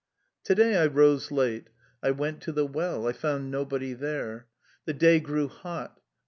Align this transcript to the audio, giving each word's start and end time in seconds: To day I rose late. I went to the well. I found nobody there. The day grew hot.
To 0.45 0.55
day 0.55 0.77
I 0.77 0.87
rose 0.87 1.29
late. 1.31 1.67
I 2.01 2.09
went 2.09 2.41
to 2.41 2.51
the 2.51 2.65
well. 2.65 3.07
I 3.07 3.13
found 3.13 3.51
nobody 3.51 3.93
there. 3.93 4.47
The 4.85 4.93
day 4.93 5.19
grew 5.19 5.47
hot. 5.47 6.01